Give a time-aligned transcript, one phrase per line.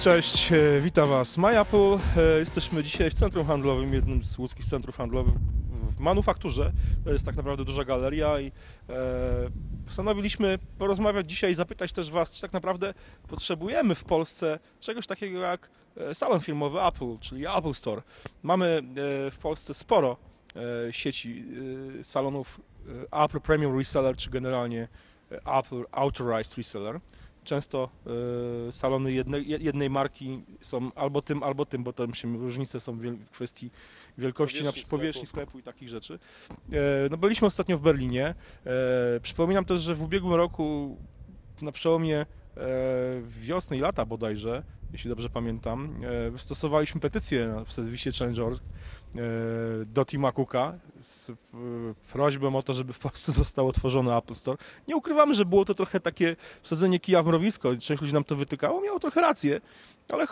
[0.00, 1.98] Cześć, e, witam Was MyApple.
[2.38, 5.34] Jesteśmy dzisiaj w centrum handlowym, jednym z łódzkich centrów handlowych
[5.96, 6.72] w manufakturze.
[7.04, 8.52] To jest tak naprawdę duża galeria i e,
[9.86, 12.94] postanowiliśmy porozmawiać dzisiaj i zapytać też Was, czy tak naprawdę
[13.28, 18.02] potrzebujemy w Polsce czegoś takiego jak e, salon filmowy Apple, czyli Apple Store.
[18.42, 18.82] Mamy
[19.30, 20.16] w Polsce sporo
[20.90, 21.44] sieci
[22.02, 22.60] salonów
[23.10, 24.88] Apple Premium Reseller, czy generalnie
[25.30, 27.00] Apple Authorized Reseller
[27.48, 27.88] często
[28.68, 32.98] e, salony jednej, jednej marki są albo tym, albo tym, bo tam się różnice są
[32.98, 33.70] w kwestii
[34.18, 35.46] wielkości, na Powierzchni przykład powierzchni sklepu.
[35.50, 36.18] sklepu i takich rzeczy.
[36.72, 38.34] E, No byliśmy ostatnio w Berlinie.
[38.66, 40.96] E, Przypominam też, że w ubiegłym roku
[41.62, 42.26] na przełomie
[43.28, 49.20] wiosny i lata bodajże, jeśli dobrze pamiętam, e, wystosowaliśmy petycję w serwisie Change.org e,
[49.86, 51.34] do Tima Cooka z e,
[52.12, 54.58] prośbą o to, żeby w Polsce został otworzony Apple Store.
[54.88, 57.76] Nie ukrywamy, że było to trochę takie wsadzenie kija w mrowisko.
[57.76, 59.60] Część ludzi nam to wytykało, miało trochę rację,
[60.12, 60.26] ale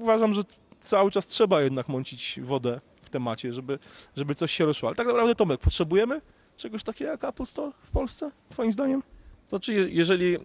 [0.00, 0.42] uważam, że
[0.80, 3.78] cały czas trzeba jednak mącić wodę w temacie, żeby,
[4.16, 4.88] żeby coś się ruszyło.
[4.88, 6.20] Ale tak naprawdę, Tomek, potrzebujemy
[6.56, 9.02] czegoś takiego jak Apple Store w Polsce, twoim zdaniem?
[9.48, 10.38] Znaczy, je- jeżeli e,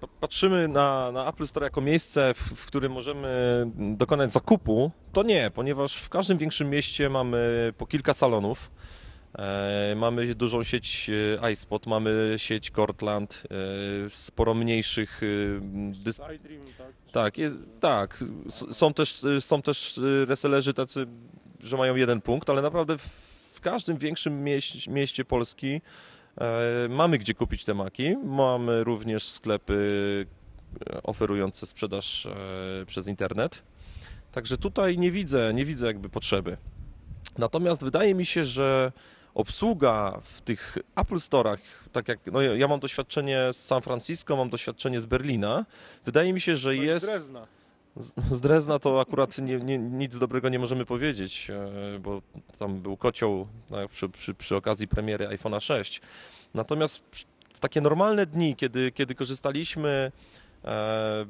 [0.00, 3.28] pa- patrzymy na, na Apple Store jako miejsce, w, w którym możemy
[3.76, 8.70] dokonać zakupu, to nie, ponieważ w każdym większym mieście mamy po kilka salonów.
[9.38, 11.10] E, mamy dużą sieć
[11.42, 13.42] e, iSpot, mamy sieć Cortland,
[14.08, 15.20] sporo mniejszych
[16.04, 16.20] dys-
[17.12, 18.24] Tak, jest, tak.
[18.70, 21.06] Są też, są też resellerzy tacy,
[21.60, 25.80] że mają jeden punkt, ale naprawdę w każdym większym mieście, mieście Polski
[26.88, 28.16] mamy gdzie kupić te maki.
[28.24, 30.26] Mamy również sklepy
[30.90, 32.30] e, oferujące sprzedaż e,
[32.86, 33.62] przez internet.
[34.32, 36.56] Także tutaj nie widzę, nie widzę jakby potrzeby.
[37.38, 38.92] Natomiast wydaje mi się, że
[39.34, 41.58] obsługa w tych Apple Store'ach,
[41.92, 45.66] tak jak no ja ja mam doświadczenie z San Francisco, mam doświadczenie z Berlina,
[46.04, 47.06] wydaje mi się, że jest...
[47.06, 47.46] Drezna.
[48.30, 52.22] Z Drezna to akurat nie, nie, nic dobrego nie możemy powiedzieć, e, bo
[52.58, 56.00] tam był kocioł no, przy, przy, przy okazji premiery iPhone'a 6.
[56.54, 57.04] Natomiast
[57.54, 60.12] w takie normalne dni, kiedy, kiedy korzystaliśmy,
[60.64, 61.26] e,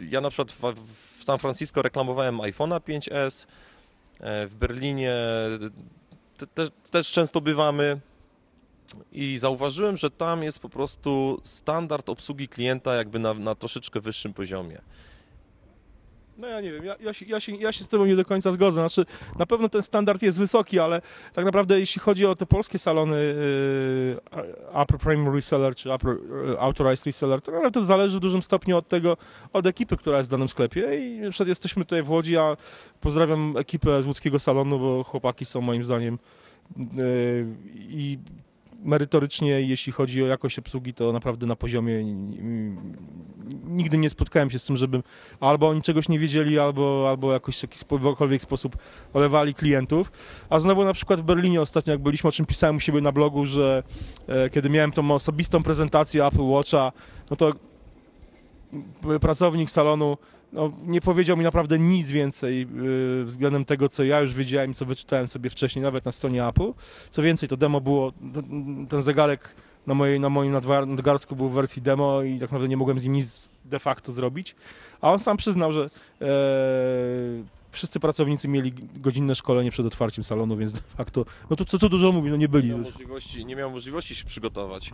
[0.00, 0.84] ja na przykład w,
[1.20, 3.46] w San Francisco reklamowałem iPhone'a 5S,
[4.20, 5.14] e, w Berlinie
[6.36, 8.00] te, te, też często bywamy
[9.12, 14.34] i zauważyłem, że tam jest po prostu standard obsługi klienta jakby na, na troszeczkę wyższym
[14.34, 14.80] poziomie.
[16.40, 18.24] No ja nie wiem, ja, ja, się, ja, się, ja się z tobą nie do
[18.24, 18.80] końca zgodzę.
[18.80, 19.06] Znaczy,
[19.38, 21.02] na pewno ten standard jest wysoki, ale
[21.32, 23.16] tak naprawdę jeśli chodzi o te polskie salony
[24.36, 28.76] yy, Upper Premium Reseller czy Upper yy, Authorized Reseller, to to zależy w dużym stopniu
[28.76, 29.16] od tego,
[29.52, 32.56] od ekipy, która jest w danym sklepie i przykład jesteśmy tutaj w Łodzi, ja
[33.00, 36.18] pozdrawiam ekipę z łódzkiego salonu, bo chłopaki są moim zdaniem
[36.76, 36.86] yy,
[37.76, 38.18] i
[38.84, 42.04] merytorycznie, jeśli chodzi o jakość obsługi, to naprawdę na poziomie.
[43.70, 45.02] Nigdy nie spotkałem się z tym, żeby
[45.40, 48.76] albo oni czegoś nie wiedzieli, albo, albo jakoś w jakikolwiek sposób
[49.12, 50.12] olewali klientów.
[50.50, 53.12] A znowu na przykład w Berlinie ostatnio, jak byliśmy, o czym pisałem u siebie na
[53.12, 53.82] blogu, że
[54.28, 56.92] e, kiedy miałem tą osobistą prezentację Apple Watcha,
[57.30, 57.52] no to
[59.20, 60.16] pracownik salonu
[60.52, 64.84] no, nie powiedział mi naprawdę nic więcej yy, względem tego, co ja już wiedziałem co
[64.84, 66.72] wyczytałem sobie wcześniej, nawet na stronie Apple.
[67.10, 68.42] Co więcej, to demo było, t-
[68.88, 69.54] ten zegarek
[69.86, 70.52] na, mojej, na moim
[70.86, 74.12] nadgarstku był w wersji demo i tak naprawdę nie mogłem z nim nic de facto
[74.12, 74.54] zrobić.
[75.00, 76.26] A on sam przyznał, że e,
[77.70, 81.88] wszyscy pracownicy mieli godzinne szkolenie przed otwarciem salonu, więc de facto, no to co tu
[81.88, 82.68] dużo mówi, no nie byli.
[82.68, 84.92] miał możliwości, nie miał możliwości się przygotować.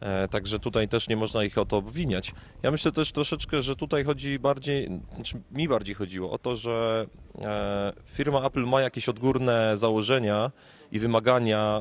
[0.00, 2.34] E, także tutaj też nie można ich o to obwiniać.
[2.62, 7.06] Ja myślę też troszeczkę, że tutaj chodzi bardziej, znaczy mi bardziej chodziło o to, że
[7.40, 10.50] e, firma Apple ma jakieś odgórne założenia
[10.92, 11.80] i wymagania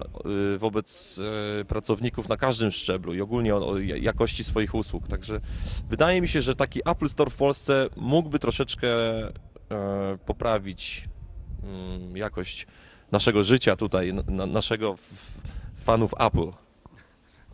[0.55, 1.19] y, wobec
[1.61, 5.07] e, pracowników na każdym szczeblu i ogólnie o, jakości swoich usług.
[5.07, 5.39] Także
[5.89, 9.31] wydaje mi się, że taki Apple Store w Polsce mógłby troszeczkę e,
[10.25, 11.09] poprawić
[11.63, 12.67] mm, jakość
[13.11, 14.95] naszego życia tutaj, na, naszego
[15.77, 16.64] fanów Apple.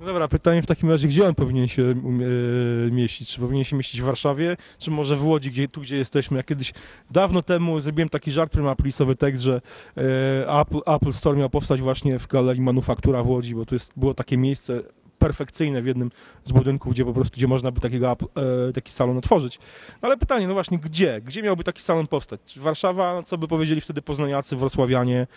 [0.02, 3.30] No dobra, pytanie w takim razie, gdzie on powinien się e, mieścić?
[3.30, 6.38] Czy powinien się mieścić w Warszawie, czy może w Łodzi, gdzie, tu gdzie jesteśmy?
[6.38, 6.74] Ja kiedyś
[7.12, 9.62] dawno temu zrobiłem taki żart, który ma plisowy tekst, że
[9.98, 13.94] e, Apple, Apple Store miał powstać właśnie w galerii Manufaktura w Łodzi, bo to jest,
[13.98, 14.82] było takie miejsce
[15.22, 16.12] perfekcyjne w jednym
[16.44, 19.60] z budynków, gdzie po prostu, gdzie można by takiego, e, taki salon otworzyć.
[20.02, 21.22] No ale pytanie, no właśnie, gdzie?
[21.22, 22.42] Gdzie miałby taki salon powstać?
[22.46, 25.28] Czy Warszawa, no co by powiedzieli wtedy poznaniacy, wrocławianie,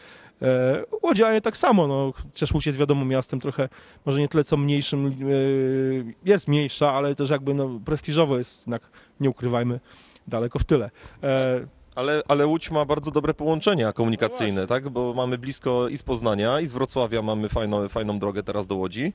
[0.42, 3.68] e, łodzianie tak samo, no chociaż Łódź jest wiadomo miastem trochę
[4.06, 8.90] może nie tyle co mniejszym, yy, jest mniejsza, ale też jakby no, prestiżowo jest jednak,
[9.20, 9.80] nie ukrywajmy,
[10.28, 10.90] daleko w tyle.
[11.22, 11.60] E,
[11.94, 14.88] Ale, ale Łódź ma bardzo dobre połączenia komunikacyjne, No tak?
[14.88, 18.74] Bo mamy blisko i z Poznania, i z Wrocławia mamy fajną, fajną drogę teraz do
[18.74, 19.12] Łodzi.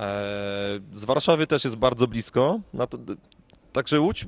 [0.00, 0.08] E,
[0.92, 2.60] z Warszawy też jest bardzo blisko.
[2.90, 2.98] To,
[3.72, 4.26] także Łódź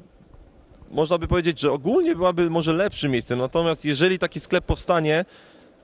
[0.91, 5.25] można by powiedzieć, że ogólnie byłaby może lepszym miejscem, natomiast jeżeli taki sklep powstanie,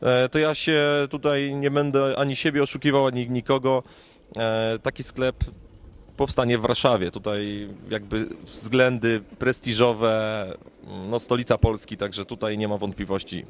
[0.02, 3.82] e, to ja się tutaj nie będę ani siebie oszukiwał, ani nikogo.
[4.36, 5.36] E, Taki sklep
[6.18, 7.10] powstanie w Warszawie.
[7.10, 10.46] Tutaj jakby względy prestiżowe,
[11.10, 13.44] no stolica Polski, także tutaj nie ma wątpliwości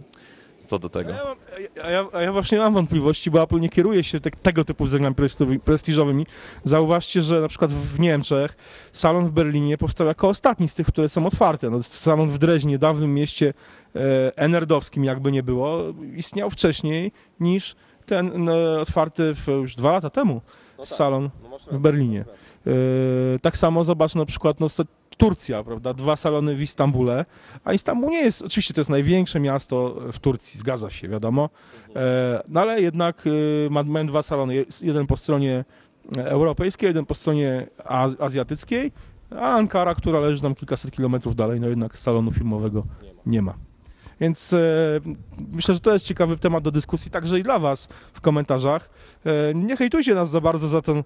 [0.67, 1.11] co do A tego.
[1.11, 1.37] ja, mam,
[1.85, 4.85] a, ja, a ja właśnie mam wątpliwości, bo Apple nie kieruje się te, tego typu
[4.85, 6.27] względami prestiżowy- prestiżowymi.
[6.65, 8.57] Zauważcie, że na przykład w Niemczech
[8.93, 11.71] salon w Berlinie powstał jako ostatni z tych, które są otwarte.
[11.71, 13.55] No, salon w Dreźnie, dawnym mieście
[13.97, 15.79] e, enerdowskim, jakby nie było,
[16.17, 17.77] istniał wcześniej niż
[18.07, 20.41] ten no, otwarty w, już dwa lata temu
[20.85, 21.31] salon
[21.71, 22.25] w Berlinie.
[22.67, 22.73] E,
[23.43, 24.67] tak samo zobacz na przykład no,
[25.17, 25.95] Turcja, prawda?
[25.95, 27.25] Dwa salony w Istambule,
[27.65, 31.51] a Istanbul nie jest, oczywiście to jest największe miasto w Turcji, zgadza się, wiadomo,
[31.97, 35.65] e, no ale jednak e, ma, mają dwa salony, jeden po stronie
[36.17, 38.93] europejskiej, jeden po stronie az, azjatyckiej,
[39.31, 42.85] a Ankara, która leży tam kilkaset kilometrów dalej, no jednak salonu filmowego
[43.27, 43.55] nie ma.
[44.21, 44.59] Więc e,
[45.53, 48.91] myślę, że to jest ciekawy temat do dyskusji także i dla Was w komentarzach.
[49.25, 51.03] E, nie hejtujcie nas za bardzo za tę e,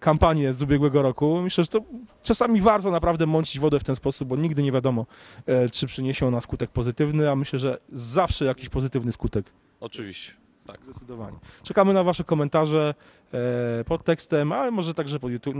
[0.00, 1.40] kampanię z ubiegłego roku.
[1.42, 1.80] Myślę, że to
[2.22, 5.06] czasami warto naprawdę mącić wodę w ten sposób, bo nigdy nie wiadomo,
[5.72, 9.46] czy przyniesie ona skutek pozytywny, a myślę, że zawsze jakiś pozytywny skutek.
[9.80, 10.32] Oczywiście.
[10.66, 10.80] Tak.
[10.84, 11.38] Zdecydowanie.
[11.62, 12.94] Czekamy na Wasze komentarze
[13.86, 15.56] pod tekstem, ale może także YouTube,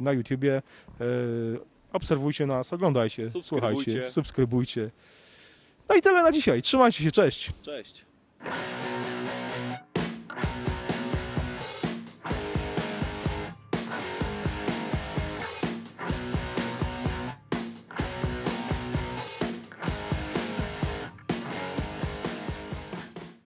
[0.00, 0.62] na YouTubie.
[1.92, 4.90] Obserwujcie nas, oglądajcie, słuchajcie, subskrybujcie.
[5.88, 6.62] No i tyle na dzisiaj.
[6.62, 7.50] Trzymajcie się, cześć.
[7.62, 8.04] Cześć.